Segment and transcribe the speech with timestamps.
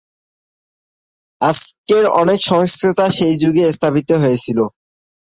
[1.41, 4.59] আজকের অনেক সংস্থা সেই যুগে স্থাপিত হয়েছিল।